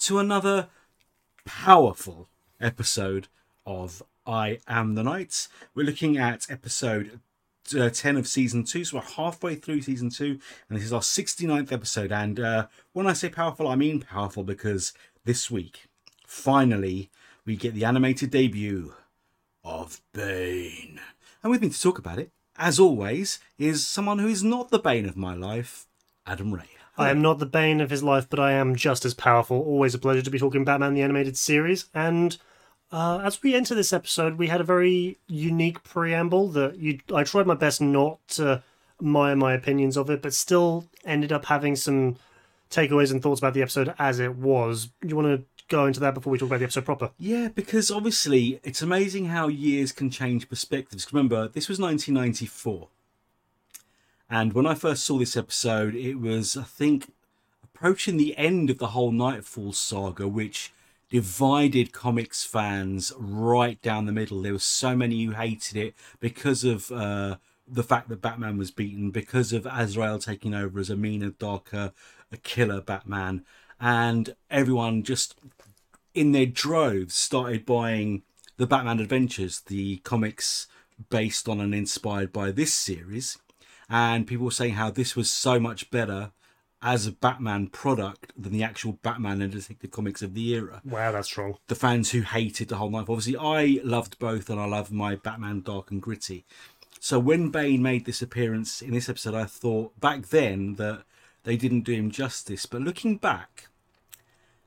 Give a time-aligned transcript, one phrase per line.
[0.00, 0.68] to another
[1.44, 2.26] powerful
[2.58, 3.28] episode
[3.66, 5.50] of I Am the Knights.
[5.74, 7.20] We're looking at episode
[7.78, 11.02] uh, 10 of season 2, so we're halfway through season 2, and this is our
[11.02, 12.12] 69th episode.
[12.12, 14.94] And uh, when I say powerful, I mean powerful because
[15.26, 15.84] this week,
[16.26, 17.10] finally,
[17.44, 18.94] we get the animated debut
[19.62, 20.98] of Bane.
[21.42, 24.78] And with me to talk about it, as always, is someone who is not the
[24.78, 25.86] bane of my life,
[26.26, 26.79] Adam Ray.
[27.00, 29.58] I am not the bane of his life, but I am just as powerful.
[29.58, 31.86] Always a pleasure to be talking Batman the Animated Series.
[31.94, 32.36] And
[32.92, 37.00] uh, as we enter this episode, we had a very unique preamble that you.
[37.14, 38.62] I tried my best not to
[39.00, 42.16] mire my opinions of it, but still ended up having some
[42.70, 44.90] takeaways and thoughts about the episode as it was.
[45.02, 47.10] You want to go into that before we talk about the episode proper?
[47.18, 51.12] Yeah, because obviously it's amazing how years can change perspectives.
[51.12, 52.88] Remember, this was 1994.
[54.30, 57.12] And when I first saw this episode, it was, I think,
[57.64, 60.72] approaching the end of the whole Knightfall saga, which
[61.10, 64.40] divided comics fans right down the middle.
[64.40, 68.70] There were so many who hated it because of uh, the fact that Batman was
[68.70, 71.92] beaten, because of Azrael taking over as a meaner, darker,
[72.30, 73.44] a killer Batman.
[73.80, 75.34] And everyone just,
[76.14, 78.22] in their droves, started buying
[78.58, 80.68] the Batman Adventures, the comics
[81.08, 83.36] based on and inspired by this series
[83.90, 86.30] and people were saying how this was so much better
[86.80, 90.80] as a Batman product than the actual Batman and Detective Comics of the era.
[90.84, 91.56] Wow, that's strong.
[91.66, 93.10] The fans who hated the whole knife.
[93.10, 96.46] Obviously, I loved both, and I love my Batman Dark and Gritty.
[97.00, 101.02] So when Bane made this appearance in this episode, I thought back then that
[101.44, 102.64] they didn't do him justice.
[102.66, 103.68] But looking back,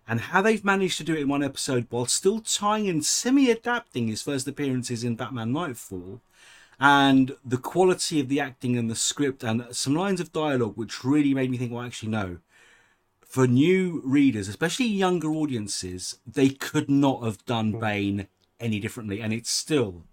[0.07, 4.07] and how they've managed to do it in one episode while still tying and semi-adapting
[4.07, 6.21] his first appearances in Batman Knightfall
[6.79, 11.03] and the quality of the acting and the script and some lines of dialogue which
[11.03, 12.37] really made me think well actually no
[13.25, 18.27] for new readers especially younger audiences they could not have done bane
[18.59, 20.03] any differently and it's still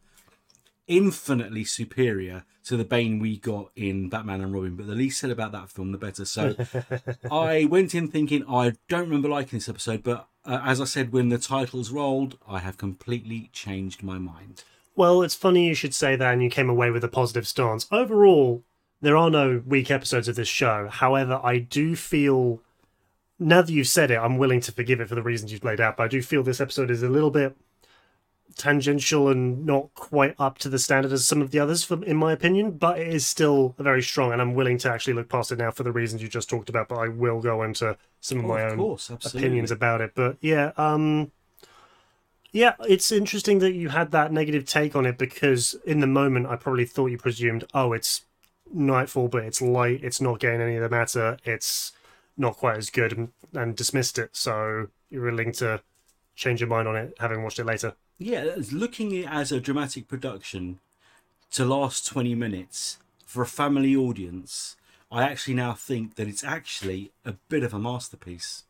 [0.87, 5.31] infinitely superior to the bane we got in batman and robin but the least said
[5.31, 6.25] about that film the better.
[6.25, 6.57] So
[7.31, 11.13] i went in thinking i don't remember liking this episode but uh, as i said
[11.13, 14.65] when the titles rolled i have completely changed my mind
[15.01, 17.87] Well, it's funny you should say that, and you came away with a positive stance.
[17.91, 18.63] Overall,
[19.01, 20.89] there are no weak episodes of this show.
[20.91, 22.61] However, I do feel,
[23.39, 25.81] now that you've said it, I'm willing to forgive it for the reasons you've laid
[25.81, 27.57] out, but I do feel this episode is a little bit
[28.57, 32.19] tangential and not quite up to the standard as some of the others, for, in
[32.19, 35.51] my opinion, but it is still very strong, and I'm willing to actually look past
[35.51, 38.41] it now for the reasons you just talked about, but I will go into some
[38.41, 40.13] of Oh, my of own course, opinions about it.
[40.15, 41.33] But yeah, um,
[42.53, 46.47] yeah, it's interesting that you had that negative take on it because in the moment
[46.47, 48.23] I probably thought you presumed, oh, it's
[48.73, 51.93] Knightfall, but it's light, it's not getting any of the matter, it's
[52.37, 54.31] not quite as good, and, and dismissed it.
[54.33, 55.83] So you're willing to
[56.37, 57.95] change your mind on it, having watched it later.
[58.19, 60.79] Yeah, looking at it as a dramatic production
[61.53, 64.77] to last 20 minutes for a family audience,
[65.11, 68.65] I actually now think that it's actually a bit of a masterpiece.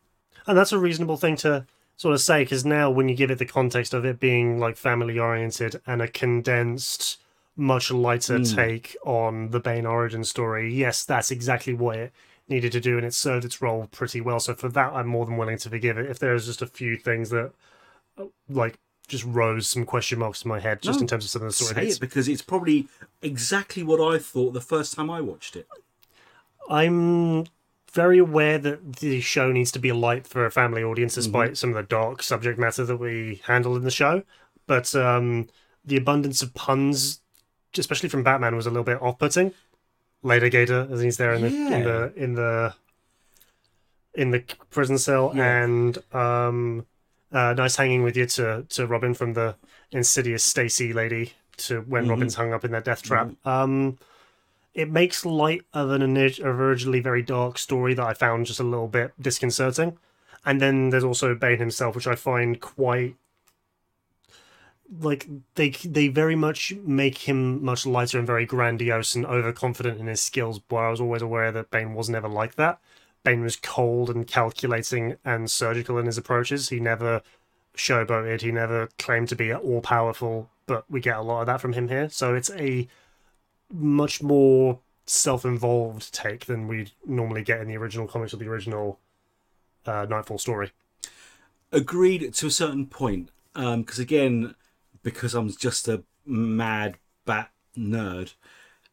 [0.47, 1.65] And that's a reasonable thing to
[2.01, 4.75] sort of say because now when you give it the context of it being like
[4.75, 7.21] family oriented and a condensed
[7.55, 8.55] much lighter Mm.
[8.55, 12.11] take on the Bane origin story yes that's exactly what it
[12.49, 15.27] needed to do and it served its role pretty well so for that I'm more
[15.27, 17.51] than willing to forgive it if there's just a few things that
[18.17, 21.29] uh, like just rose some question marks in my head just No, in terms of
[21.29, 22.87] some of the story Say it because it's probably
[23.21, 25.67] exactly what I thought the first time I watched it.
[26.67, 27.45] I'm
[27.93, 31.71] very aware that the show needs to be light for a family audience, despite some
[31.71, 34.23] of the dark subject matter that we handle in the show.
[34.67, 35.49] But um,
[35.83, 37.19] the abundance of puns,
[37.77, 39.53] especially from Batman, was a little bit off-putting.
[40.23, 42.73] Later, Gator, as he's there in the in the in the
[44.13, 45.63] in the prison cell, Yeah.
[45.63, 46.85] and um,
[47.31, 49.55] uh, nice hanging with you to to Robin from the
[49.91, 52.09] insidious Stacy lady to when Mhm.
[52.09, 53.31] Robin's hung up in that death trap.
[53.45, 53.97] Um,
[54.73, 58.87] it makes light of an originally very dark story that I found just a little
[58.87, 59.97] bit disconcerting.
[60.45, 63.15] And then there's also Bane himself, which I find quite
[64.99, 65.25] like
[65.55, 70.21] they they very much make him much lighter and very grandiose and overconfident in his
[70.21, 70.59] skills.
[70.59, 72.79] But I was always aware that Bane was never like that.
[73.23, 76.69] Bane was cold and calculating and surgical in his approaches.
[76.69, 77.21] He never
[77.75, 78.41] showboated.
[78.41, 80.49] He never claimed to be all powerful.
[80.65, 82.09] But we get a lot of that from him here.
[82.09, 82.87] So it's a
[83.71, 88.99] much more self-involved take than we'd normally get in the original comics or the original
[89.85, 90.71] uh, Knightfall story.
[91.71, 93.29] Agreed to a certain point.
[93.53, 94.55] Because again,
[95.03, 98.33] because I'm just a mad bat nerd,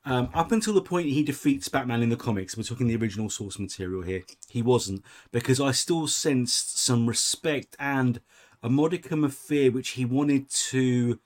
[0.05, 3.29] Um, up until the point he defeats Batman in the comics, we're talking the original
[3.29, 8.21] source material here, he wasn't, because I still sensed some respect and
[8.63, 11.19] a modicum of fear which he wanted to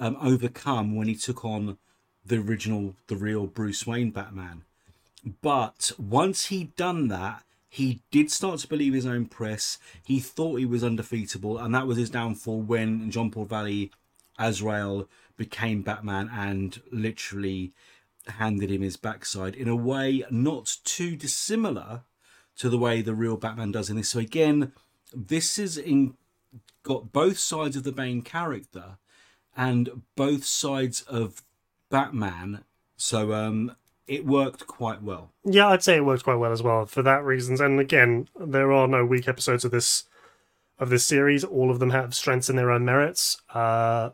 [0.00, 1.78] um, overcome when he took on
[2.24, 4.62] the original, the real Bruce Wayne Batman.
[5.42, 9.78] But once he'd done that, he did start to believe his own press.
[10.04, 13.90] He thought he was undefeatable, and that was his downfall when John Paul Valley,
[14.38, 17.72] Azrael, became Batman and literally
[18.28, 22.02] handed him his backside in a way not too dissimilar
[22.56, 24.10] to the way the real Batman does in this.
[24.10, 24.72] So again,
[25.12, 26.14] this is in
[26.84, 28.98] got both sides of the main character
[29.56, 31.42] and both sides of
[31.90, 32.64] Batman.
[32.96, 33.74] So um
[34.06, 35.30] it worked quite well.
[35.44, 37.60] Yeah, I'd say it worked quite well as well for that reasons.
[37.60, 40.04] And again, there are no weak episodes of this
[40.78, 41.44] of this series.
[41.44, 43.40] All of them have strengths in their own merits.
[43.54, 44.10] Uh,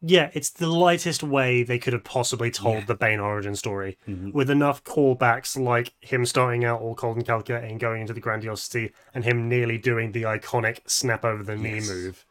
[0.00, 2.84] yeah, it's the lightest way they could have possibly told Yeah.
[2.86, 4.32] the Bane origin story, Mhm.
[4.32, 8.20] with enough callbacks like him starting out all cold and calculated and going into the
[8.20, 11.88] grandiosity, and him nearly doing the iconic snap over the knee Yes.
[11.90, 12.24] move.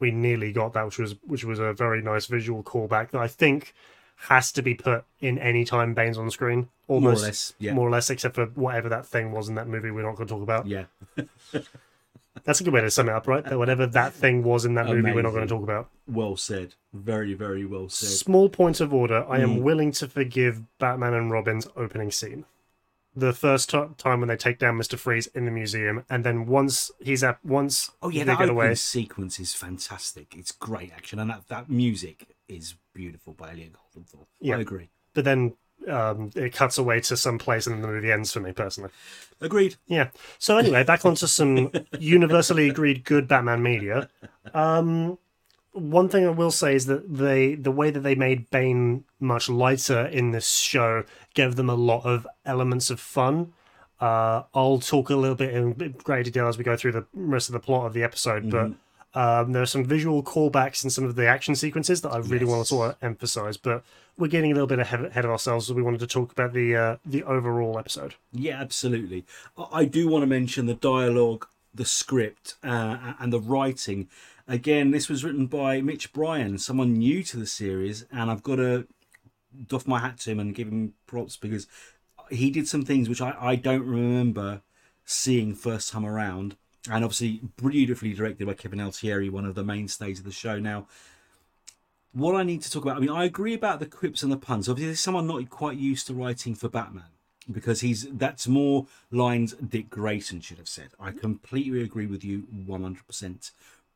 [0.00, 3.28] We nearly got that, which was which was a very nice visual callback that I
[3.28, 3.72] think
[4.28, 7.72] has to be put in any time Bane's on screen, almost More or less, yeah.
[7.74, 10.28] more or less, except for whatever that thing was in that movie we're not going
[10.28, 10.66] to talk about.
[10.66, 10.84] Yeah.
[12.44, 13.44] That's a good way to sum it up, right?
[13.44, 15.90] That whatever that thing was in that movie we're not going to talk about.
[16.08, 16.74] Well said.
[16.92, 18.08] Very, very well said.
[18.08, 19.24] Small point of order.
[19.28, 19.62] I am Mm.
[19.62, 22.44] willing to forgive Batman and Robin's opening scene.
[23.14, 26.46] The first t- time when they take down Mister Freeze in the museum, and then
[26.46, 28.74] once he's at once Oh yeah, they that get opening away.
[28.76, 30.34] sequence is fantastic.
[30.34, 34.26] It's great action, and that, that music is beautiful by Elliot Goldenthal.
[34.40, 34.56] Yeah.
[34.56, 34.90] I agree.
[35.14, 35.54] But then
[35.88, 38.90] um, it cuts away to some place, and then the movie ends for me personally.
[39.40, 39.76] Agreed.
[39.86, 40.10] Yeah.
[40.38, 44.08] So anyway, back onto some universally agreed good Batman media.
[44.54, 45.18] Um,
[45.72, 49.48] one thing I will say is that they the way that they made Bane much
[49.48, 51.04] lighter in this show
[51.34, 53.52] gave them a lot of elements of fun.
[54.00, 57.48] Uh, I'll talk a little bit in greater detail as we go through the rest
[57.48, 58.72] of the plot of the episode, but
[59.14, 62.46] um, there are some visual callbacks in some of the action sequences that I really
[62.46, 63.56] want to sort of emphasize.
[63.56, 63.84] But
[64.18, 66.76] we're getting a little bit ahead of ourselves, so we wanted to talk about the
[66.76, 68.14] uh, the overall episode.
[68.32, 69.24] Yeah, absolutely.
[69.56, 74.08] I- I do want to mention the dialogue, the script, uh, and the writing.
[74.48, 78.56] Again, this was written by Mitch Brian, someone new to the series, and I've got
[78.56, 78.86] to
[79.68, 81.66] doff my hat to him and give him props because
[82.30, 84.62] he did some things which I, I don't remember
[85.04, 86.56] seeing first time around.
[86.90, 90.58] And obviously, beautifully directed by Kevin Altieri, one of the mainstays of the show.
[90.58, 90.88] Now,
[92.12, 94.36] what I need to talk about, I mean, I agree about the quips and the
[94.36, 94.68] puns.
[94.68, 97.04] Obviously, there's someone not quite used to writing for Batman
[97.50, 100.90] because he's that's more lines Dick Grayson should have said.
[101.00, 103.50] I completely agree with you 100%.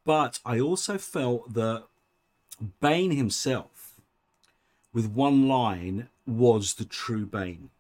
[0.05, 1.85] But I also felt that
[2.81, 4.01] Bane himself,
[4.93, 7.71] with one line, was the true Bane.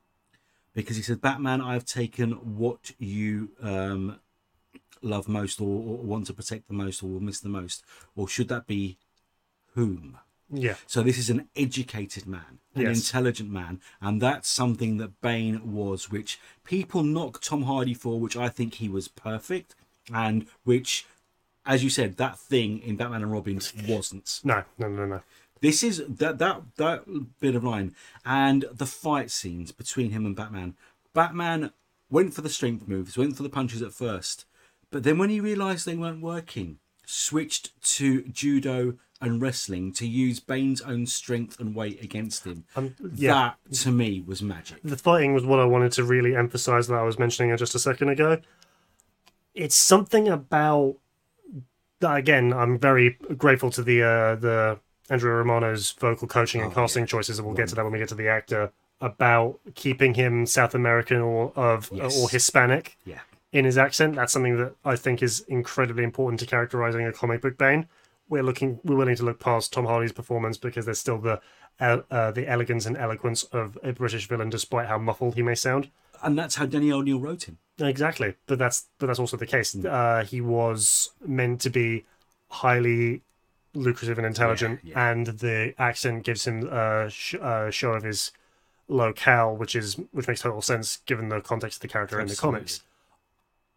[0.74, 4.18] Because he said, Batman, I've taken what you um,
[5.02, 7.84] love most or, or want to protect the most or will miss the most.
[8.14, 8.98] Or should that be
[9.74, 10.18] whom?
[10.50, 10.76] Yeah.
[10.86, 12.98] So this is an educated man, an Yes.
[12.98, 18.36] intelligent man, and that's something that Bane was, which people knock Tom Hardy for, which
[18.36, 19.74] I think he was perfect,
[20.12, 21.04] and which,
[21.64, 24.40] as you said, that thing in Batman and Robin wasn't.
[24.44, 25.22] No, no, no, no.
[25.60, 27.04] This is that that that
[27.40, 30.76] bit of line and the fight scenes between him and Batman.
[31.12, 31.72] Batman
[32.08, 34.44] went for the strength moves, went for the punches at first,
[34.90, 40.40] but then when he realised they weren't working, switched to judo and wrestling to use
[40.40, 42.64] Bane's own strength and weight against him.
[42.76, 43.52] Um, yeah.
[43.68, 44.78] That to me was magic.
[44.84, 47.78] the fighting was what I wanted to really emphasize that I was mentioning just a
[47.78, 48.38] second ago.
[49.54, 50.96] It's something about
[52.00, 52.52] that again.
[52.52, 54.78] I'm very grateful to the uh, the
[55.08, 57.98] Andrea Romano's vocal coaching and Oh, casting choices, and we'll get to that when we
[57.98, 62.18] get to the actor about keeping him South American or of Yes.
[62.20, 63.20] or Hispanic Yeah.
[63.52, 64.14] In his accent.
[64.16, 67.86] That's something that I think is incredibly important to characterizing a comic book Bane.
[68.28, 71.40] We're looking, we're willing to look past Tom Hardy's performance because there's still the
[71.78, 75.90] uh, the elegance and eloquence of a British villain, despite how muffled he may sound.
[76.22, 77.58] And that's how Denny O'Neil wrote him.
[77.78, 79.76] Exactly, but that's but that's also the case.
[79.76, 82.04] Uh, he was meant to be
[82.48, 83.22] highly
[83.74, 85.10] lucrative and intelligent, Yeah, yeah.
[85.12, 88.32] and the accent gives him a sh- uh, show of his
[88.88, 92.36] locale, which is which makes total sense given the context of the character in the
[92.36, 92.82] comics.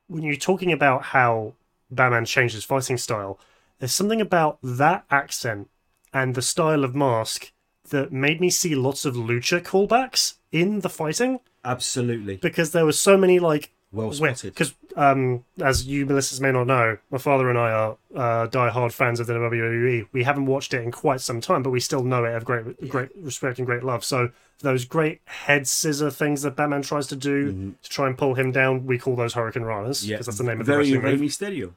[0.10, 1.54] When you're talking about how
[1.92, 3.40] Batman changed his fighting style,
[3.78, 5.70] there's something about that accent
[6.12, 7.52] and the style of mask
[7.90, 12.38] that made me see lots of lucha callbacks in the fighting Absolutely.
[12.38, 14.54] because there were so many like Well spotted.
[14.54, 18.94] Because, um, as you, Melissa, may not know, my father and I are uh, die-hard
[18.94, 20.08] fans of the WWE.
[20.12, 22.88] We haven't watched it in quite some time, but we still know it, have great,
[22.90, 24.04] great respect and great love.
[24.04, 24.30] So
[24.60, 28.52] those great head scissor things that Batman tries to do to try and pull him
[28.52, 31.18] down, we call those Hurricanranas, because yeah, that's the name of the very Rey.
[31.18, 31.72] Mysterio.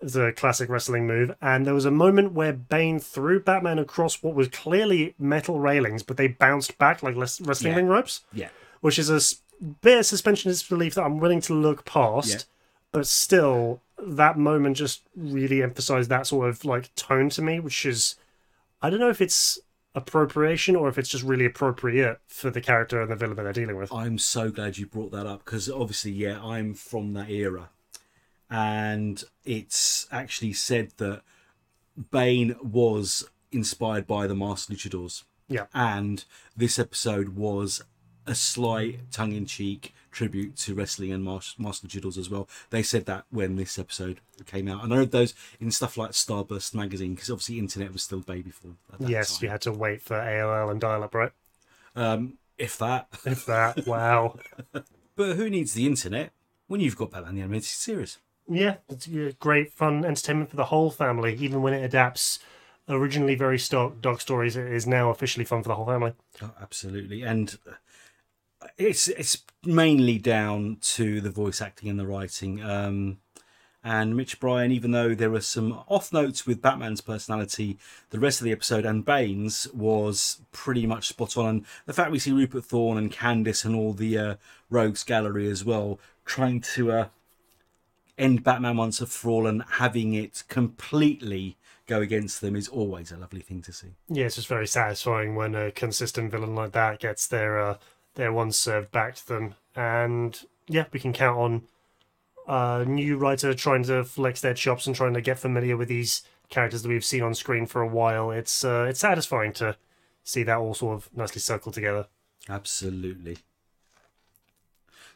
[0.00, 1.34] It's a classic wrestling move.
[1.40, 6.02] And there was a moment where Bane threw Batman across what was clearly metal railings,
[6.02, 7.76] but they bounced back like wrestling Yeah.
[7.76, 8.48] ring ropes, Yeah,
[8.82, 9.20] which is a
[9.80, 12.30] bit of suspension disbelief that I'm willing to look past.
[12.30, 12.40] Yeah.
[12.92, 17.84] But still, that moment just really emphasized that sort of like tone to me, which
[17.84, 18.16] is,
[18.80, 19.58] I don't know if it's
[19.94, 23.52] appropriation or if it's just really appropriate for the character and the villain that they're
[23.52, 23.92] dealing with.
[23.92, 27.70] I'm so glad you brought that up because obviously, yeah, I'm from that era,
[28.50, 31.22] and it's actually said that
[32.10, 35.24] Bane was inspired by the Master Luchadors.
[35.48, 35.66] Yeah.
[35.72, 36.24] and
[36.56, 37.82] this episode was
[38.26, 42.48] a slight tongue-in-cheek tribute to wrestling and Master Luchadors as well.
[42.70, 46.12] They said that when this episode came out, and I read those in stuff like
[46.12, 48.78] Starburst magazine because obviously internet was still baby form.
[48.98, 49.44] Yes, time.
[49.44, 51.32] you had to wait for AOL and dial up, right?
[51.94, 53.08] Um, if that.
[53.24, 54.38] If that, wow.
[55.16, 56.32] But who needs the internet
[56.66, 58.18] when you've got Batman the Animated Series?
[58.48, 59.08] Yeah, it's
[59.40, 61.34] great fun entertainment for the whole family.
[61.34, 62.38] Even when it adapts
[62.88, 66.12] originally very stock dark stories, it is now officially fun for the whole family.
[66.40, 67.58] Oh, absolutely, and
[68.78, 72.62] it's it's mainly down to the voice acting and the writing.
[72.62, 73.18] Um,
[73.82, 77.78] and Mitch Brian, even though there were some off notes with Batman's personality,
[78.10, 81.48] the rest of the episode and Bane's was pretty much spot on.
[81.48, 84.34] And the fact we see Rupert Thorne and Candice and all the uh,
[84.70, 87.08] Rogues Gallery as well trying to uh,
[88.18, 91.56] end Batman once and for all and having it completely
[91.86, 93.94] go against them is always a lovely thing to see.
[94.08, 97.76] Yeah, it's just very satisfying when a consistent villain like that gets their uh,
[98.16, 99.54] their one served back to them.
[99.74, 101.62] And yeah, we can count on
[102.48, 106.22] a new writer trying to flex their chops and trying to get familiar with these
[106.48, 108.30] characters that we've seen on screen for a while.
[108.30, 109.76] It's uh, it's satisfying to
[110.24, 112.06] see that all sort of nicely circled together.
[112.48, 113.38] Absolutely.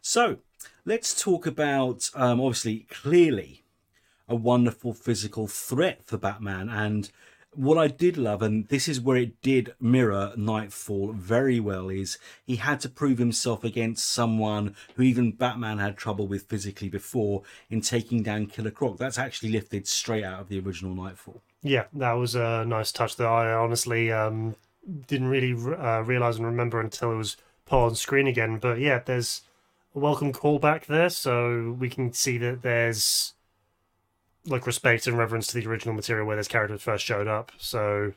[0.01, 0.39] So
[0.85, 3.65] let's talk about um, obviously clearly
[4.29, 7.11] a wonderful physical threat for Batman and
[7.55, 12.19] what I did love, and this is where it did mirror Knightfall very well, is
[12.47, 17.43] he had to prove himself against someone who even Batman had trouble with physically before
[17.69, 18.99] in taking down Killer Croc.
[18.99, 21.43] That's actually lifted straight out of the original Knightfall.
[21.63, 24.55] Yeah, that was a nice touch that I honestly um,
[25.09, 28.59] didn't really uh, realize and remember until it was put on screen again.
[28.59, 29.43] But yeah, there's
[29.95, 33.35] a welcome callback there, so we can see that there's
[34.47, 37.53] like respect and reverence to the original material where this character first showed up.
[37.59, 38.13] So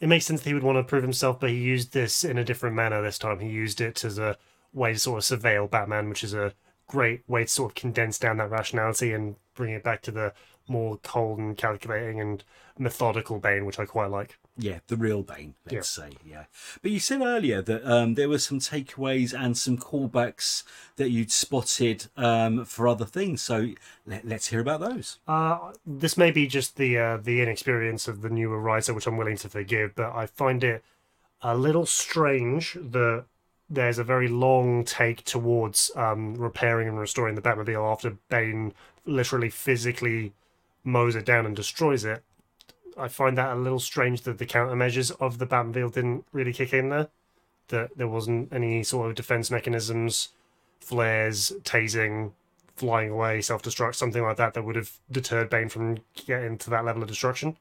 [0.00, 2.38] it makes sense that he would want to prove himself, but he used this in
[2.38, 3.38] a different manner this time.
[3.38, 4.36] He used it as a
[4.72, 6.54] way to sort of surveil Batman, which is a
[6.86, 10.32] great way to sort of condense down that rationality and bring it back to the
[10.66, 12.44] more cold and calculating and
[12.78, 14.38] methodical Bane, which I quite like.
[14.60, 16.10] Yeah, the real Bane, let's say.
[16.24, 16.44] Yeah.
[16.82, 20.64] But you said earlier that um, there were some takeaways and some callbacks
[20.96, 23.40] that you'd spotted um, for other things.
[23.40, 23.70] So
[24.06, 25.18] let, let's hear about those.
[25.26, 29.16] Uh, this may be just the uh, the inexperience of the newer writer, which I'm
[29.16, 30.84] willing to forgive, but I find it
[31.40, 33.24] a little strange that
[33.70, 38.74] there's a very long take towards um, repairing and restoring the Batmobile after Bane
[39.06, 40.32] literally physically
[40.84, 42.22] mows it down and destroys it.
[42.98, 46.72] I find that a little strange that the countermeasures of the Batmobile didn't really kick
[46.72, 47.08] in there.
[47.68, 50.30] That there wasn't any sort of defense mechanisms,
[50.80, 52.32] flares, tasing,
[52.76, 56.70] flying away, self destruct, something like that that would have deterred Bane from getting to
[56.70, 57.56] that level of destruction.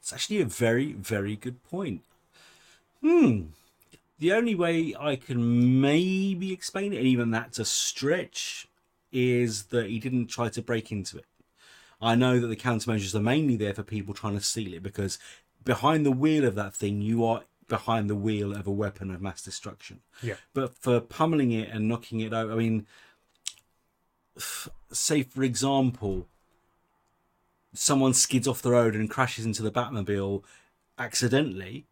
[0.00, 2.02] It's actually a very, very good point.
[3.00, 3.42] Hmm.
[4.18, 8.68] The only way I can maybe explain it, and even that's a stretch,
[9.12, 11.24] is that he didn't try to break into it.
[12.00, 15.18] I know that the countermeasures are mainly there for people trying to steal it because
[15.64, 19.22] behind the wheel of that thing, you are behind the wheel of a weapon of
[19.22, 20.00] mass destruction.
[20.22, 20.34] Yeah.
[20.52, 22.86] But for pummeling it and knocking it out, I mean,
[24.92, 26.28] say for example,
[27.72, 30.42] someone skids off the road and crashes into the Batmobile
[30.98, 31.86] accidentally,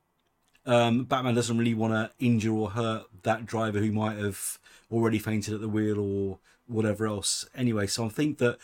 [0.64, 4.58] um, Batman doesn't really want to injure or hurt that driver who might have
[4.90, 7.44] already fainted at the wheel or whatever else.
[7.54, 8.58] Anyway, so I think that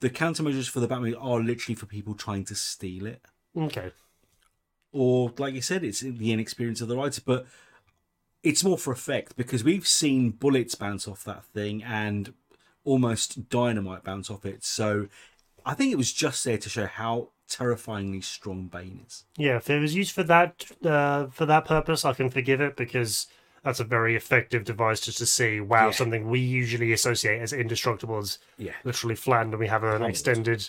[0.00, 3.22] the countermeasures for the Batmobile are literally for people trying to steal it,
[3.56, 3.92] Okay.
[4.92, 7.46] or like you said, it's the inexperience of the writer, but
[8.42, 12.32] it's more for effect because we've seen bullets bounce off that thing and
[12.84, 14.64] almost dynamite bounce off it.
[14.64, 15.08] So
[15.66, 19.24] I think it was just there to show how terrifyingly strong Bane is.
[19.36, 22.76] Yeah, if it was used for that uh, for that purpose, I can forgive it
[22.76, 23.26] because
[23.62, 25.90] that's a very effective device just to see wow Yeah.
[25.92, 28.72] something we usually associate as indestructible is Yeah.
[28.84, 30.10] literally flattened and we have an Cold.
[30.10, 30.68] extended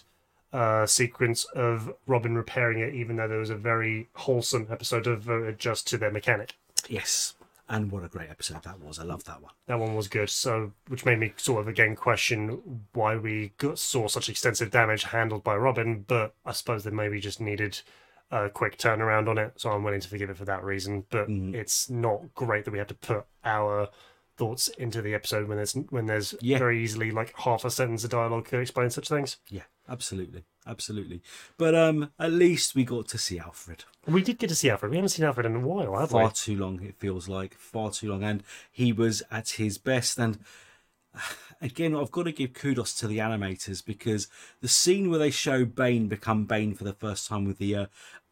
[0.53, 5.57] uh, sequence of Robin repairing it even though there was a very wholesome episode devoted
[5.57, 6.55] just to their mechanic.
[6.89, 7.35] Yes.
[7.69, 8.99] And what a great episode that was.
[8.99, 9.53] I love that one.
[9.67, 10.29] That one was good.
[10.29, 15.03] So, which made me sort of again question why we got, saw such extensive damage
[15.03, 16.03] handled by Robin.
[16.05, 17.79] But I suppose they maybe just needed
[18.31, 19.53] a quick turnaround on it.
[19.57, 21.05] So I'm willing to forgive it for that reason.
[21.09, 21.53] But Mhm.
[21.53, 23.89] it's not great that we have to put our
[24.37, 26.57] thoughts into the episode when there's when there's Yeah.
[26.57, 29.37] very easily like half a sentence of dialogue could explain such things.
[29.49, 30.45] Yeah, absolutely.
[30.65, 31.21] Absolutely.
[31.57, 33.83] But um at least we got to see Alfred.
[34.07, 34.89] We did get to see Alfred.
[34.91, 36.25] We haven't seen Alfred in a while, have far we?
[36.27, 40.17] Far too long it feels like far too long and he was at his best
[40.17, 40.39] and
[41.61, 44.27] again i've got to give kudos to the animators because
[44.61, 47.85] the scene where they show bane become bane for the first time with the uh,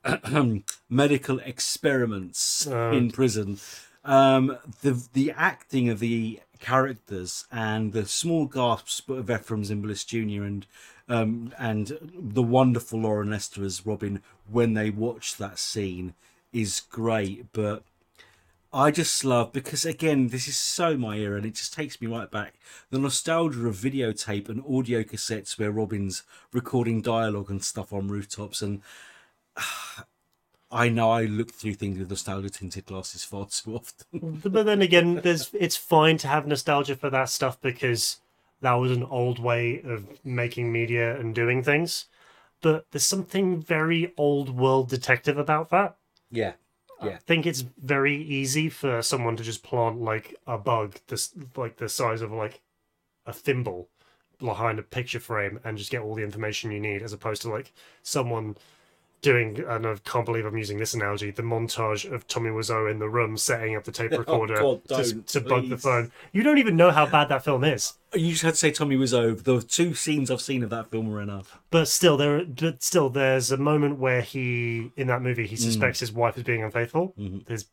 [0.90, 2.92] medical experiments Uh.
[2.94, 3.60] in prison
[4.06, 10.44] um the the acting of the characters and the small gasps of Efrem Zimbalist Jr.
[10.44, 10.66] and
[11.08, 16.14] um and the wonderful Loren Lester as Robin when they watch that scene
[16.54, 17.84] is great but
[18.72, 22.06] I just love because again, this is so my era, and it just takes me
[22.08, 22.54] right back.
[22.92, 26.22] The nostalgia of videotape and audio cassettes where Robin's
[26.54, 28.84] recording dialogue and stuff on rooftops, and
[30.72, 34.42] I know I look through things with nostalgia tinted glasses far too often.
[34.44, 38.18] but then again, there's it's fine to have nostalgia for that stuff because
[38.62, 42.06] that was an old way of making media and doing things.
[42.62, 45.96] But there's something very old world detective about that.
[47.04, 51.34] yeah, I think it's very easy for someone to just plant like a bug this
[51.56, 52.62] like the size of like
[53.26, 53.90] a thimble
[54.40, 57.50] behind a picture frame and just get all the information you need as opposed to
[57.50, 57.74] like
[58.04, 58.56] someone
[59.22, 63.00] doing and I can't believe I'm using this analogy the montage of Tommy Wiseau in
[63.00, 66.42] the room setting up the tape recorder Oh, God, to, to bug the phone you
[66.44, 69.42] don't even know how bad that film is you just had to say Tommy over.
[69.42, 71.60] The two scenes I've seen of that film were enough.
[71.70, 75.60] but still there but still there's a moment where he in that movie he Mm.
[75.60, 77.48] suspects his wife is being unfaithful Mhm.
[77.48, 77.66] his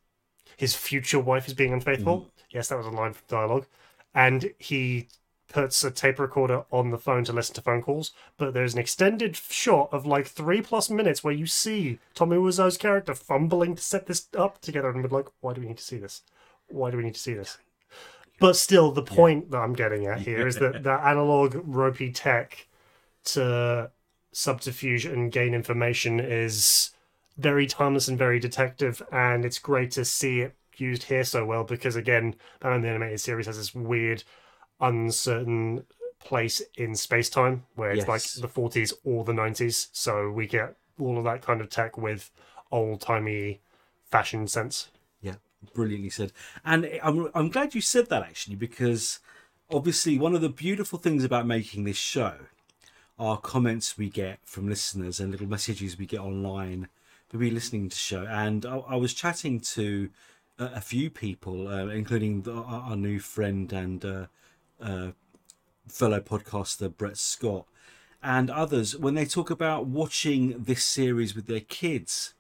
[0.56, 2.28] his future wife is being unfaithful Mm-hmm.
[2.50, 3.66] yes that was a line from dialogue
[4.14, 5.08] and he
[5.48, 8.80] puts a tape recorder on the phone to listen to phone calls but there's an
[8.80, 13.82] extended shot of like three plus minutes where you see tommy Wiseau's character fumbling to
[13.82, 16.22] set this up together and we're like why do we need to see this?
[16.68, 17.58] Why do we need to see this?
[18.40, 22.66] But still the point that i'm getting at here is that the analog ropey tech
[23.24, 23.90] to
[24.32, 26.90] subterfuge and gain information is
[27.38, 31.64] very timeless and very detective, and it's great to see it used here so well
[31.64, 34.24] because again, Batman the Animated Series has this weird,
[34.80, 35.84] uncertain
[36.18, 40.76] place in space time where it's like the 40s or the 90s, so we get
[40.98, 42.30] all of that kind of tech with
[42.72, 43.60] old timey
[44.04, 44.88] fashion sense.
[45.20, 45.36] Yeah,
[45.74, 46.32] brilliantly said.
[46.64, 49.20] And I'm I'm glad you said that actually because
[49.70, 52.34] obviously one of the beautiful things about making this show
[53.18, 56.88] are comments we get from listeners and little messages we get online
[57.28, 58.26] for be listening to show.
[58.28, 60.10] And I, I was chatting to
[60.58, 64.26] a, a few people, uh, including the, our, our new friend and uh,
[64.80, 65.12] uh,
[65.88, 67.66] fellow podcaster Brett Scott,
[68.22, 72.34] and others when they talk about watching this series with their kids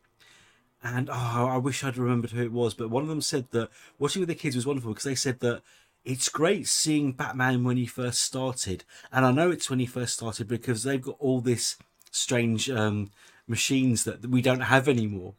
[0.82, 3.70] and oh, I wish I'd remembered who it was, but one of them said that
[3.98, 5.62] watching with the kids was wonderful because they said that
[6.04, 10.14] it's great seeing Batman when he first started, and I know it's when he first
[10.14, 11.76] started because they've got all this
[12.12, 13.10] strange um,
[13.48, 15.34] machines that we don't have anymore.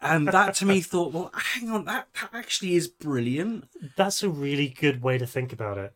[0.00, 3.68] And that to me thought, well, hang on, that, that actually is brilliant.
[3.96, 5.92] That's a really good way to think about it.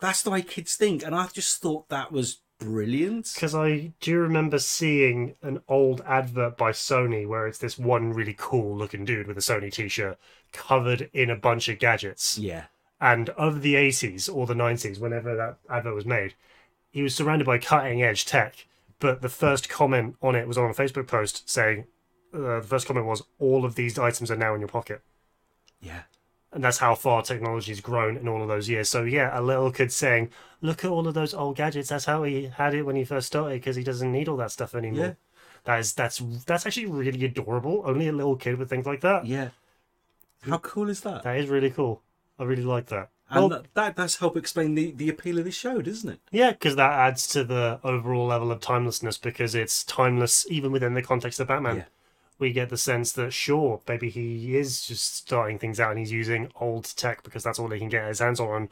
[0.00, 3.30] That's the way kids think, and I just thought that was brilliant.
[3.34, 8.34] Because I do remember seeing an old advert by Sony where it's this one really
[8.36, 10.18] cool looking dude with a Sony t shirt
[10.52, 12.38] covered in a bunch of gadgets.
[12.38, 12.64] Yeah,
[13.00, 16.34] And of the 80s or the 90s, whenever that advert was made,
[16.90, 18.66] he was surrounded by cutting edge tech.
[18.98, 21.86] But the first comment on it was on a Facebook post saying,
[22.34, 25.02] uh, the first comment was, all of these items are now in your pocket.
[25.80, 26.02] yeah,
[26.52, 28.88] And that's how far technology's grown in all of those years.
[28.88, 31.88] So, yeah, a little kid saying, look at all of those old gadgets.
[31.88, 34.50] That's how he had it when he first started because he doesn't need all that
[34.52, 35.04] stuff anymore.
[35.06, 35.12] Yeah.
[35.64, 37.82] That is, that's, that's actually really adorable.
[37.84, 39.26] Only a little kid would think like that.
[39.26, 39.50] yeah.
[40.42, 41.22] How cool is that?
[41.22, 42.02] That is really cool.
[42.36, 43.10] I really like that.
[43.30, 46.20] And Well, that, that does help explain the, the appeal of this show, doesn't it?
[46.32, 50.94] Yeah, because that adds to the overall level of timelessness because it's timeless even within
[50.94, 51.76] the context of Batman.
[51.76, 51.84] Yeah.
[52.38, 56.12] We get the sense that, sure, maybe he is just starting things out and he's
[56.12, 58.68] using old tech because that's all he can get his hands on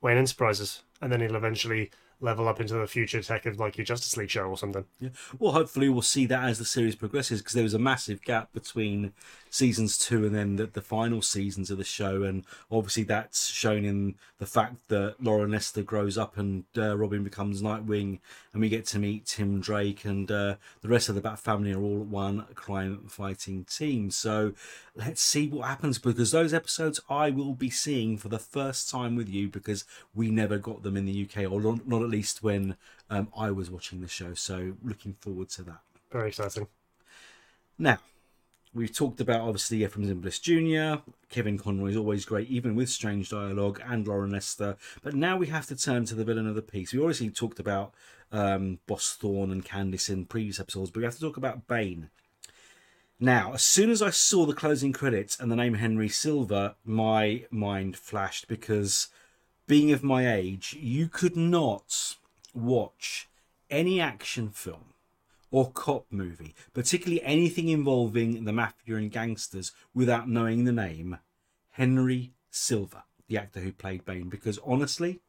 [0.00, 0.82] Wayne Enterprises.
[1.00, 4.30] And then he'll eventually level up into the future tech of like your Justice League
[4.30, 4.84] show or something.
[5.00, 5.10] Yeah.
[5.38, 8.52] Well, hopefully we'll see that as the series progresses because there was a massive gap
[8.52, 9.12] between
[9.54, 13.84] seasons two and then the, the final seasons of the show, and obviously that's shown
[13.84, 18.18] in the fact that Laura Nesta grows up and uh, Robin becomes Nightwing,
[18.52, 21.72] and we get to meet Tim Drake and uh, the rest of the Bat family
[21.72, 24.10] are all one crime fighting team.
[24.10, 24.54] So
[24.96, 29.14] let's see what happens because those episodes I will be seeing for the first time
[29.14, 32.42] with you because we never got them in the UK or not, not at least
[32.42, 32.76] when
[33.08, 34.34] um, I was watching the show.
[34.34, 35.78] So looking forward to that.
[36.10, 36.66] Very exciting.
[37.78, 37.98] Now,
[38.74, 41.02] we've talked about obviously Efrem Zimbalist Jr.
[41.28, 44.76] Kevin Conroy is always great, even with strange dialogue, and Loren Lester.
[45.02, 46.92] But now we have to turn to the villain of the piece.
[46.92, 47.94] We obviously talked about
[48.32, 52.10] um, Boss Thorne and Candice in previous episodes, but we have to talk about Bane.
[53.20, 57.44] Now, as soon as I saw the closing credits and the name Henry Silva, my
[57.50, 59.08] mind flashed because,
[59.68, 62.16] being of my age, you could not
[62.52, 63.28] watch
[63.70, 64.93] any action film
[65.54, 71.16] or cop movie, particularly anything involving the mafia and gangsters, without knowing the name
[71.70, 74.28] Henry Silva, the actor who played Bane.
[74.28, 75.20] Because honestly,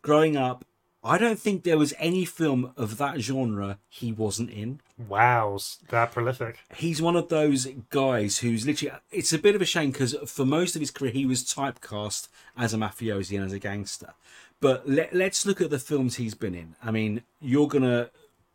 [0.00, 0.64] growing up,
[1.02, 4.80] I don't think there was any film of that genre he wasn't in.
[5.08, 6.60] Wow, that prolific.
[6.76, 8.96] He's one of those guys who's literally.
[9.10, 12.28] It's a bit of a shame because for most of his career, he was typecast
[12.56, 14.14] as a mafiosi and as a gangster.
[14.60, 16.76] But let, let's look at the films he's been in.
[16.80, 18.12] I mean, you're going to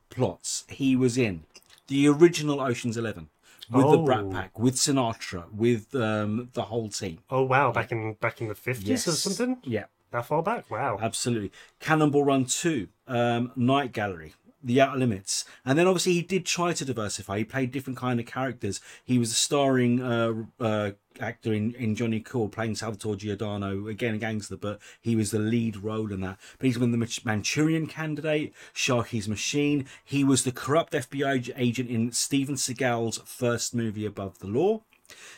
[0.10, 0.66] plots.
[0.70, 1.44] He was in
[1.88, 3.30] the original Ocean's Eleven
[3.72, 4.32] with the Brat Oh.
[4.32, 7.20] Pack, with Sinatra, with um, the whole team.
[7.30, 9.58] Oh wow, back in back in the fifties or something.
[9.64, 10.70] Yeah, That far back.
[10.72, 10.98] Wow.
[11.02, 11.52] absolutely.
[11.80, 15.46] Cannonball Run 2, um, Night Gallery, The Outer Limits.
[15.66, 17.40] And then obviously he did try to diversify.
[17.40, 18.82] He played different kind of characters.
[19.04, 24.16] He was a starring uh, uh, actor in, in Johnny Cool, playing Salvatore Giordano, again
[24.16, 26.40] a gangster, but he was the lead role in that.
[26.58, 29.86] But he's been the Manchurian Candidate, Sharky's Machine.
[30.04, 34.82] He was the corrupt FBI agent in Steven Seagal's first movie, Above the Law.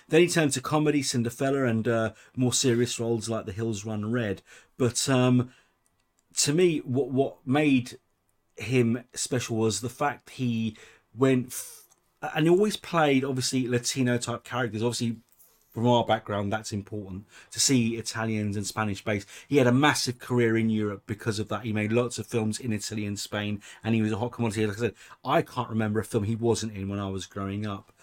[0.07, 4.11] Then he turned to comedy, Cinderfella, and uh, more serious roles like The Hills Run
[4.11, 4.41] Red.
[4.77, 5.51] But um,
[6.37, 7.99] to me, what what made
[8.59, 10.75] him special was the fact he
[11.15, 11.83] went f-
[12.21, 14.83] and he always played obviously Latino type characters.
[14.83, 15.17] Obviously,
[15.69, 19.27] from our background, that's important to see Italians and Spanish based.
[19.47, 21.63] He had a massive career in Europe because of that.
[21.63, 24.65] He made lots of films in Italy and Spain, and he was a hot commodity.
[24.65, 27.65] Like I said, I can't remember a film he wasn't in when I was growing
[27.65, 27.93] up.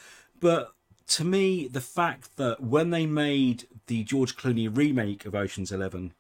[0.41, 0.73] But
[1.09, 6.13] to me, the fact that when they made the George Clooney remake of Ocean's Eleven,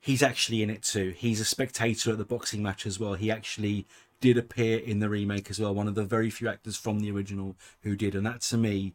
[0.00, 1.14] he's actually in it too.
[1.16, 3.14] He's a spectator at the boxing match as well.
[3.14, 3.86] He actually
[4.20, 5.74] did appear in the remake as well.
[5.74, 8.94] One of the very few actors from the original who did, and that to me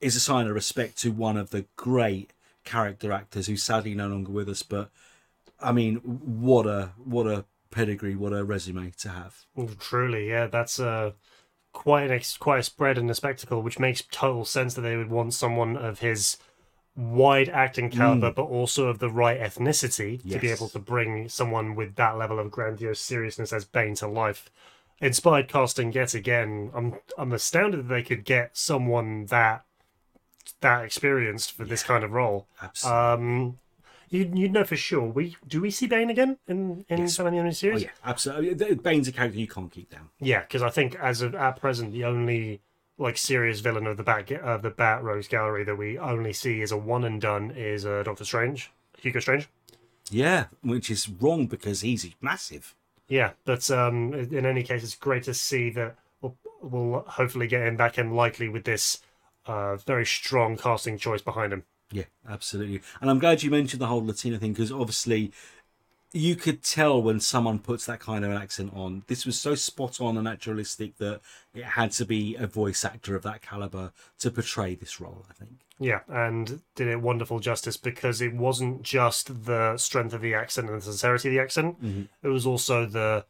[0.00, 2.32] is a sign of respect to one of the great
[2.64, 4.62] character actors who's sadly no longer with us.
[4.62, 4.90] But
[5.60, 9.44] I mean, what a what a pedigree, what a resume to have.
[9.78, 11.12] Truly, yeah, that's uh,
[11.72, 14.96] quite an ex- quite a spread and a spectacle, which makes total sense that they
[14.96, 16.36] would want someone of his
[16.98, 21.76] wide acting caliber, but also of the right ethnicity to be able to bring someone
[21.76, 24.50] with that level of grandiose seriousness as Bane to life.
[25.00, 26.72] Inspired casting yet again.
[26.74, 29.64] I'm I'm astounded that they could get someone that
[30.60, 32.48] that experienced for this kind of role.
[32.60, 33.00] Absolutely.
[33.00, 33.58] Um,
[34.10, 35.04] you you'd know for sure.
[35.04, 37.16] We do we see Bane again in in Yes.
[37.16, 37.82] Batman the Animated oh, Series?
[37.82, 38.74] yeah, absolutely.
[38.74, 40.08] Bane's a character you can't keep down.
[40.18, 42.60] Yeah, because I think as of at present, the only
[42.98, 46.60] like serious villain of the Bat of the Bat Rogues Gallery that we only see
[46.62, 49.48] as a one and done is uh, Doctor Strange, Hugo Strange.
[50.10, 52.74] Yeah, which is wrong because he's massive.
[53.08, 57.66] Yeah, but um, in any case, it's great to see that we'll, we'll hopefully get
[57.66, 59.00] him back in likely with this
[59.46, 61.64] uh, very strong casting choice behind him.
[61.90, 62.82] Yeah, absolutely.
[63.00, 65.32] And I'm glad you mentioned the whole Latina thing because obviously
[66.12, 69.02] you could tell when someone puts that kind of an accent on.
[69.08, 71.20] This was so spot on and naturalistic that
[71.54, 75.34] it had to be a voice actor of that caliber to portray this role, I
[75.34, 75.60] think.
[75.78, 80.68] Yeah, and did it wonderful justice because it wasn't just the strength of the accent
[80.68, 82.02] and the sincerity of the accent; mm-hmm.
[82.26, 83.24] it was also the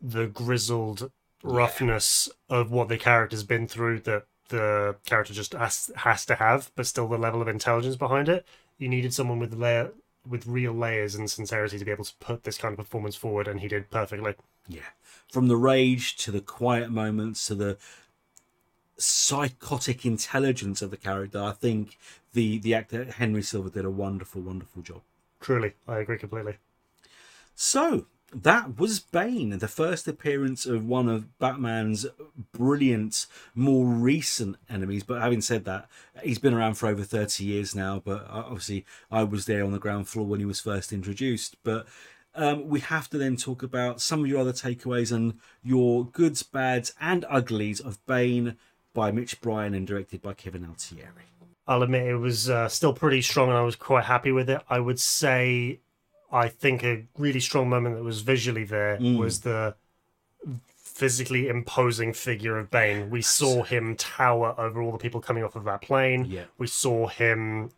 [0.00, 1.10] the grizzled
[1.42, 6.70] roughness of what the character's been through that the character just has has to have,
[6.76, 8.46] but still the level of intelligence behind it.
[8.78, 9.92] You needed someone with layer
[10.28, 13.48] with real layers and sincerity to be able to put this kind of performance forward,
[13.48, 14.34] and he did perfectly.
[14.68, 14.80] Yeah.
[15.32, 17.78] From the rage to the quiet moments to the
[18.98, 21.98] psychotic intelligence of the character, I think
[22.32, 25.02] the the actor Henry Silva did a wonderful, wonderful job.
[25.40, 26.56] Truly, I agree completely.
[27.54, 32.06] So that was Bane, the first appearance of one of Batman's
[32.52, 35.02] brilliant, more recent enemies.
[35.02, 35.88] But having said that,
[36.22, 38.00] he's been around for over 30 years now.
[38.04, 41.56] But uh, obviously, I was there on the ground floor when he was first introduced.
[41.64, 41.86] But
[42.34, 46.42] um, we have to then talk about some of your other takeaways and your goods,
[46.42, 48.56] bads, and uglies of Bane
[48.94, 51.06] by Mitch Brian and directed by Kevin Altieri.
[51.66, 54.60] I'll admit it was uh, still pretty strong and I was quite happy with it.
[54.68, 55.80] I would say
[56.32, 59.18] I think a really strong moment that was visually there Mm.
[59.18, 59.74] was the
[60.76, 63.10] physically imposing figure of Bane.
[63.10, 66.26] We saw him tower over all the people coming off of that plane.
[66.26, 66.44] Yeah.
[66.58, 67.70] We saw him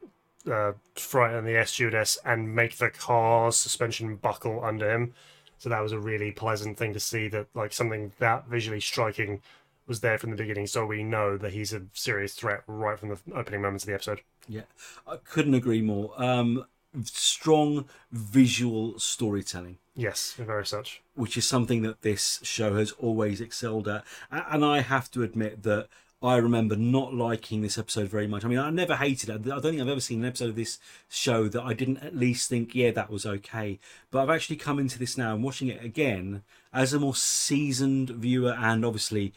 [0.51, 5.15] uh, frighten the air stewardess and make the car's suspension buckle under him.
[5.59, 9.41] So that was a really pleasant thing to see that like something that visually striking
[9.87, 10.67] was there from the beginning.
[10.67, 13.95] So we know that he's a serious threat right from the opening moments of the
[13.95, 14.23] episode.
[14.49, 14.63] Yeah,
[15.07, 16.13] I couldn't agree more.
[16.21, 16.65] Um,
[17.05, 19.79] strong visual storytelling.
[19.95, 21.03] Yes, very such.
[21.15, 24.05] which is something that this show has always excelled at.
[24.31, 25.89] And I have to admit that
[26.23, 28.45] I remember not liking this episode very much.
[28.45, 29.35] I mean, I never hated it.
[29.35, 30.79] I don't think I've ever seen an episode of this
[31.11, 33.79] show that I didn't at least think, yeah, that was okay.
[34.11, 38.11] But I've actually come into this now and watching it again as a more seasoned
[38.11, 39.35] viewer, and obviously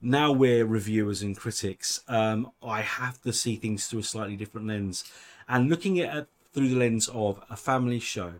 [0.00, 2.02] now we're reviewers and critics.
[2.06, 5.04] Um, I have to see things through a slightly different lens,
[5.48, 8.34] and looking at through the lens of a family show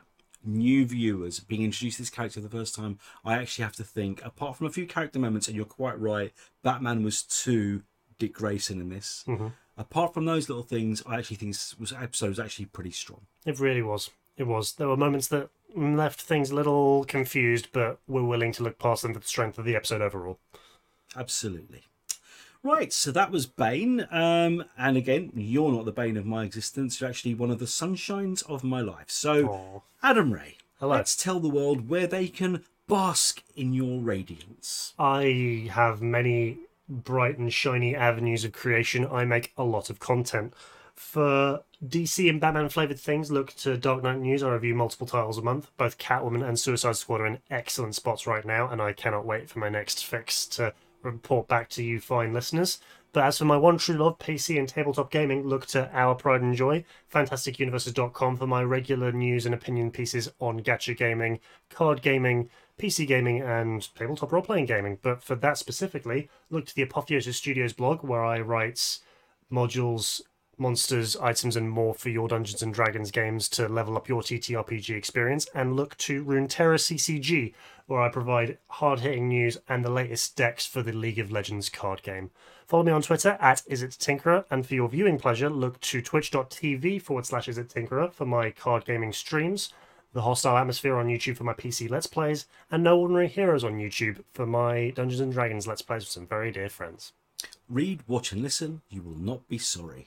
[0.44, 3.84] new viewers being introduced to this character for the first time, I actually have to
[3.84, 7.82] think, apart from a few character moments, and you're quite right, Batman was too
[8.18, 9.24] Dick Grayson in this.
[9.26, 9.48] Mm-hmm.
[9.76, 13.22] Apart from those little things, I actually think this was episode was actually pretty strong.
[13.46, 14.10] It really was.
[14.36, 14.72] It was.
[14.72, 19.02] There were moments that left things a little confused, but we're willing to look past
[19.02, 20.38] them for the strength of the episode overall.
[21.16, 21.84] Absolutely.
[22.62, 24.06] Right, so that was Bane.
[24.10, 27.00] Um, and again, you're not the bane of my existence.
[27.00, 29.06] You're actually one of the sunshines of my life.
[29.08, 29.80] So, Aw.
[30.02, 30.94] Adam Ray, Hello.
[30.96, 34.92] let's tell the world where they can bask in your radiance.
[34.98, 39.06] I have many bright and shiny avenues of creation.
[39.06, 40.52] I make a lot of content.
[40.94, 44.42] For DC and Batman flavored things, look to Dark Knight News.
[44.42, 45.70] I review multiple titles a month.
[45.78, 49.48] Both Catwoman and Suicide Squad are in excellent spots right now, and I cannot wait
[49.48, 52.78] for my next fix to report back to you fine listeners.
[53.12, 56.42] But as for my one true love, PC and tabletop gaming, look to Our Pride
[56.42, 62.50] and Joy, fantasticuniverses.com for my regular news and opinion pieces on gacha gaming, card gaming,
[62.78, 64.98] PC gaming, and tabletop role playing gaming.
[65.02, 69.00] But for that specifically, look to the Apotheosis Studios blog where I write
[69.50, 70.20] modules,
[70.56, 74.90] monsters, items, and more for your Dungeons and Dragons games to level up your TTRPG
[74.94, 77.54] experience, and look to Runeterra CCG,
[77.90, 81.68] where I provide hard hitting news and the latest decks for the League of Legends
[81.68, 82.30] card game.
[82.68, 87.26] Follow me on Twitter at IsItTinkerer, and for your viewing pleasure, look to twitch.tv forward
[87.26, 89.72] slash IsItTinkerer for my card gaming streams,
[90.12, 93.80] the Hostile Atmosphere on YouTube for my PC Let's Plays, and No Ordinary Heroes on
[93.80, 97.12] YouTube for my Dungeons and Dragons Let's Plays with some very dear friends.
[97.68, 98.82] Read, watch, and listen.
[98.88, 100.06] You will not be sorry.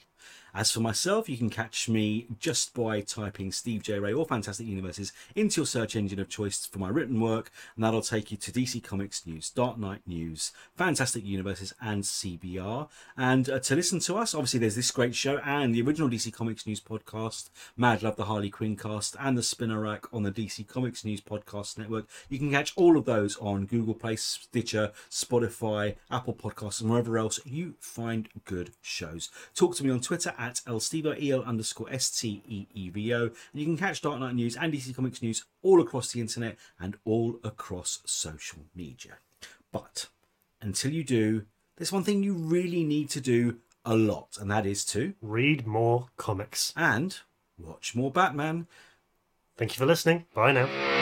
[0.56, 3.98] As for myself, you can catch me just by typing Steve J.
[3.98, 7.84] Ray or Fantastic Universes into your search engine of choice for my written work, and
[7.84, 12.88] that'll take you to DC Comics News, Dark Knight News, Fantastic Universes, and CBR.
[13.16, 16.32] And uh, to listen to us, obviously, there's this great show and the original DC
[16.32, 20.30] Comics News podcast, Mad Love the Harley Quinn cast, and the Spinner Rack on the
[20.30, 22.06] DC Comics News Podcast Network.
[22.28, 27.18] You can catch all of those on Google Play, Stitcher, Spotify, Apple Podcasts, and wherever
[27.18, 29.30] else you find good shows.
[29.56, 33.22] Talk to me on Twitter at lstevo, el underscore S-T-E-E-V-O.
[33.22, 36.56] And you can catch Dark Knight News and DC Comics News all across the internet
[36.78, 39.14] and all across social media.
[39.72, 40.08] But
[40.60, 44.66] until you do, there's one thing you really need to do a lot, and that
[44.66, 46.72] is to Read more comics.
[46.76, 47.18] and
[47.58, 48.66] watch more Batman.
[49.56, 50.26] Thank you for listening.
[50.34, 50.93] Bye now.